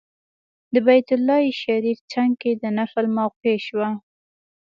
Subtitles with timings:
[0.73, 3.89] د بیت الله شریف څنګ کې د نفل موقع شوه.